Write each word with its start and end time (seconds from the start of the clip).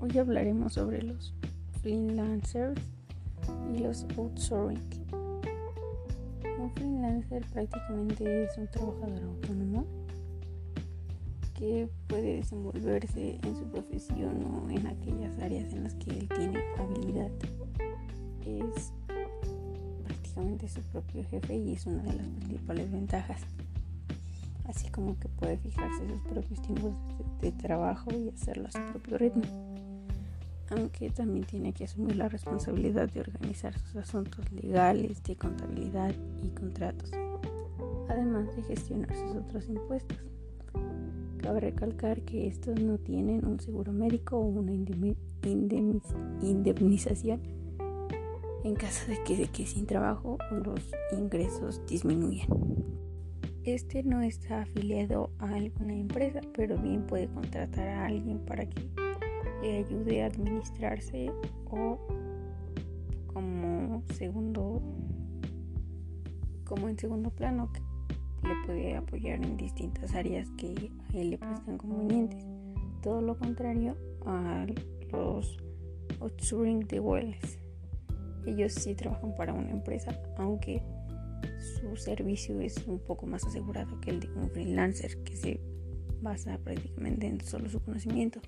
hoy 0.00 0.18
hablaremos 0.18 0.74
sobre 0.74 1.02
los 1.02 1.32
freelancers 1.80 2.80
y 3.74 3.78
los 3.78 4.04
outsourcing. 4.18 5.06
Un 6.58 6.70
freelancer 6.74 7.44
prácticamente 7.52 8.44
es 8.44 8.58
un 8.58 8.66
trabajador 8.68 9.22
autónomo 9.22 9.86
que 11.54 11.88
puede 12.06 12.36
desenvolverse 12.36 13.38
en 13.42 13.56
su 13.56 13.64
profesión 13.64 14.44
o 14.44 14.70
en 14.70 14.86
aquellas 14.86 15.38
áreas 15.38 15.72
en 15.72 15.84
las 15.84 15.94
que 15.94 16.10
él 16.10 16.28
tiene 16.28 16.62
habilidad. 16.78 17.30
Es 18.44 18.92
prácticamente 20.04 20.68
su 20.68 20.82
propio 20.82 21.24
jefe 21.24 21.56
y 21.56 21.72
es 21.72 21.86
una 21.86 22.02
de 22.02 22.12
las 22.12 22.26
principales 22.26 22.92
ventajas 22.92 23.40
así 24.68 24.88
como 24.90 25.18
que 25.18 25.28
puede 25.28 25.56
fijarse 25.58 26.08
sus 26.08 26.20
propios 26.22 26.62
tiempos 26.62 26.92
de, 27.40 27.52
trabajo 27.52 28.10
y 28.12 28.28
hacerlo 28.28 28.68
a 28.68 28.70
su 28.70 28.80
propio 28.92 29.18
ritmo. 29.18 29.42
Aunque 30.70 31.10
también 31.10 31.44
tiene 31.44 31.72
que 31.72 31.84
asumir 31.84 32.16
la 32.16 32.28
responsabilidad 32.28 33.08
de 33.08 33.20
organizar 33.20 33.78
sus 33.78 33.96
asuntos 33.96 34.50
legales, 34.52 35.22
de 35.22 35.36
contabilidad 35.36 36.12
y 36.42 36.48
contratos, 36.50 37.12
además 38.08 38.54
de 38.56 38.62
gestionar 38.62 39.14
sus 39.14 39.36
otros 39.36 39.68
impuestos. 39.68 40.18
Cabe 41.38 41.60
recalcar 41.60 42.22
que 42.22 42.48
estos 42.48 42.80
no 42.80 42.98
tienen 42.98 43.46
un 43.46 43.60
seguro 43.60 43.92
médico 43.92 44.38
o 44.38 44.46
una 44.46 44.72
indemnización 46.42 47.40
en 48.66 48.74
caso 48.74 49.06
de 49.08 49.46
que, 49.46 49.64
sin 49.64 49.86
trabajo 49.86 50.38
los 50.50 50.80
ingresos 51.12 51.80
disminuyan. 51.86 52.48
Este 53.66 54.04
no 54.04 54.22
está 54.22 54.62
afiliado 54.62 55.32
a 55.40 55.52
alguna 55.52 55.92
empresa, 55.92 56.40
pero 56.54 56.78
bien 56.78 57.04
puede 57.04 57.26
contratar 57.26 57.88
a 57.88 58.06
alguien 58.06 58.38
para 58.38 58.64
que 58.64 58.80
le 59.60 59.78
ayude 59.78 60.22
a 60.22 60.26
administrarse 60.26 61.32
o 61.68 61.98
como 63.26 64.04
segundo 64.14 64.80
como 66.64 66.88
en 66.88 66.96
segundo 66.96 67.30
plano 67.30 67.72
que 67.72 67.80
le 68.46 68.54
puede 68.66 68.94
apoyar 68.94 69.44
en 69.44 69.56
distintas 69.56 70.14
áreas 70.14 70.48
que 70.56 70.92
a 71.12 71.16
él 71.18 71.30
le 71.30 71.38
prestan 71.38 71.76
convenientes. 71.76 72.46
Todo 73.02 73.20
lo 73.20 73.36
contrario 73.36 73.96
a 74.26 74.64
los 75.10 75.58
outsourcing 76.20 76.86
de 76.86 77.00
Welles. 77.00 77.58
Ellos 78.46 78.74
sí 78.74 78.94
trabajan 78.94 79.34
para 79.34 79.52
una 79.52 79.72
empresa, 79.72 80.16
aunque 80.38 80.84
su 81.88 81.96
servicio 81.96 82.60
es 82.60 82.86
un 82.86 82.98
poco 82.98 83.26
más 83.26 83.44
asegurado 83.44 84.00
que 84.00 84.10
el 84.10 84.20
de 84.20 84.28
un 84.28 84.50
freelancer 84.50 85.22
que 85.22 85.36
se 85.36 85.60
basa 86.20 86.58
prácticamente 86.58 87.26
en 87.26 87.40
solo 87.40 87.68
su 87.68 87.80
conocimiento, 87.80 88.40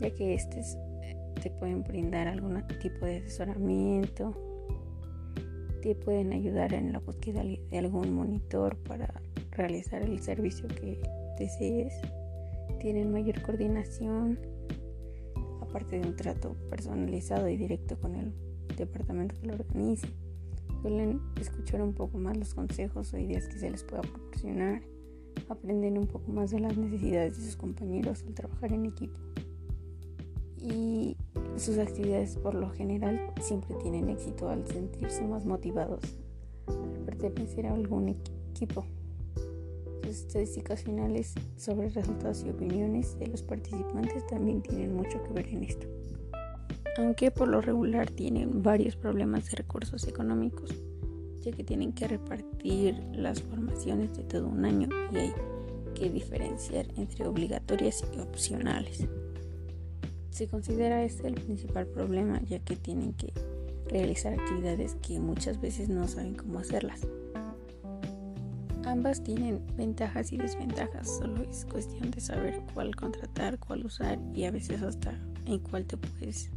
ya 0.00 0.14
que 0.14 0.34
estos 0.34 0.76
eh, 1.02 1.16
te 1.42 1.50
pueden 1.50 1.82
brindar 1.82 2.28
algún 2.28 2.62
tipo 2.80 3.06
de 3.06 3.18
asesoramiento, 3.18 4.34
te 5.82 5.94
pueden 5.94 6.32
ayudar 6.32 6.74
en 6.74 6.92
la 6.92 7.00
búsqueda 7.00 7.42
de 7.42 7.78
algún 7.78 8.12
monitor 8.12 8.76
para 8.76 9.22
realizar 9.52 10.02
el 10.02 10.20
servicio 10.20 10.68
que 10.68 11.00
desees, 11.38 11.94
tienen 12.80 13.12
mayor 13.12 13.40
coordinación, 13.42 14.38
aparte 15.60 15.98
de 15.98 16.06
un 16.06 16.16
trato 16.16 16.54
personalizado 16.70 17.48
y 17.48 17.56
directo 17.56 17.98
con 17.98 18.14
el 18.14 18.32
departamento 18.76 19.34
que 19.40 19.46
lo 19.46 19.54
organice 19.54 20.08
suelen 20.82 21.20
escuchar 21.40 21.82
un 21.82 21.92
poco 21.92 22.18
más 22.18 22.36
los 22.36 22.54
consejos 22.54 23.12
o 23.12 23.18
ideas 23.18 23.48
que 23.48 23.58
se 23.58 23.70
les 23.70 23.84
pueda 23.84 24.02
proporcionar, 24.02 24.82
aprenden 25.48 25.98
un 25.98 26.06
poco 26.06 26.32
más 26.32 26.50
de 26.50 26.60
las 26.60 26.76
necesidades 26.76 27.36
de 27.36 27.44
sus 27.44 27.56
compañeros 27.56 28.24
al 28.26 28.34
trabajar 28.34 28.72
en 28.72 28.86
equipo. 28.86 29.18
Y 30.58 31.16
sus 31.56 31.78
actividades 31.78 32.36
por 32.36 32.54
lo 32.54 32.70
general 32.70 33.32
siempre 33.40 33.74
tienen 33.76 34.08
éxito 34.08 34.48
al 34.48 34.66
sentirse 34.66 35.26
más 35.26 35.44
motivados 35.44 36.00
al 36.66 37.04
pertenecer 37.04 37.66
a 37.66 37.74
algún 37.74 38.08
equipo. 38.08 38.84
Sus 40.02 40.18
estadísticas 40.18 40.82
finales 40.82 41.34
sobre 41.56 41.88
resultados 41.88 42.44
y 42.44 42.50
opiniones 42.50 43.18
de 43.18 43.28
los 43.28 43.42
participantes 43.42 44.26
también 44.26 44.62
tienen 44.62 44.94
mucho 44.94 45.22
que 45.22 45.32
ver 45.32 45.48
en 45.48 45.64
esto 45.64 45.86
aunque 46.98 47.30
por 47.30 47.48
lo 47.48 47.60
regular 47.60 48.10
tienen 48.10 48.62
varios 48.62 48.96
problemas 48.96 49.50
de 49.50 49.56
recursos 49.56 50.06
económicos, 50.06 50.74
ya 51.42 51.52
que 51.52 51.64
tienen 51.64 51.92
que 51.92 52.08
repartir 52.08 53.00
las 53.12 53.42
formaciones 53.42 54.16
de 54.16 54.24
todo 54.24 54.48
un 54.48 54.64
año 54.64 54.88
y 55.12 55.16
hay 55.16 55.34
que 55.94 56.10
diferenciar 56.10 56.86
entre 56.96 57.26
obligatorias 57.26 58.04
y 58.14 58.20
opcionales. 58.20 59.06
Se 60.30 60.48
considera 60.48 61.02
este 61.02 61.28
el 61.28 61.34
principal 61.34 61.86
problema, 61.86 62.40
ya 62.42 62.58
que 62.58 62.76
tienen 62.76 63.14
que 63.14 63.32
realizar 63.88 64.34
actividades 64.34 64.96
que 64.96 65.20
muchas 65.20 65.60
veces 65.60 65.88
no 65.88 66.06
saben 66.08 66.34
cómo 66.34 66.58
hacerlas. 66.58 67.06
Ambas 68.84 69.22
tienen 69.22 69.62
ventajas 69.76 70.32
y 70.32 70.36
desventajas, 70.36 71.18
solo 71.18 71.42
es 71.42 71.64
cuestión 71.64 72.10
de 72.10 72.20
saber 72.20 72.62
cuál 72.72 72.94
contratar, 72.94 73.58
cuál 73.58 73.84
usar 73.84 74.18
y 74.34 74.44
a 74.44 74.50
veces 74.50 74.82
hasta 74.82 75.18
en 75.46 75.58
cuál 75.58 75.86
te 75.86 75.96
puedes 75.96 76.50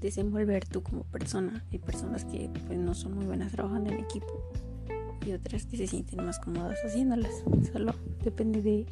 desenvolver 0.00 0.64
tú 0.66 0.82
como 0.82 1.04
persona. 1.04 1.64
Hay 1.72 1.78
personas 1.78 2.24
que 2.24 2.50
pues, 2.66 2.78
no 2.78 2.94
son 2.94 3.14
muy 3.14 3.26
buenas 3.26 3.52
trabajando 3.52 3.90
en 3.90 4.00
equipo 4.00 4.52
y 5.26 5.32
otras 5.32 5.66
que 5.66 5.76
se 5.76 5.86
sienten 5.86 6.24
más 6.24 6.38
cómodas 6.38 6.78
haciéndolas. 6.84 7.32
Solo 7.72 7.94
depende 8.22 8.62
de 8.62 8.86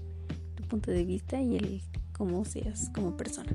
tu 0.55 0.65
punto 0.65 0.91
de 0.91 1.05
vista 1.05 1.41
y 1.41 1.57
el 1.57 1.83
cómo 2.13 2.45
seas 2.45 2.91
como 2.95 3.17
persona. 3.17 3.55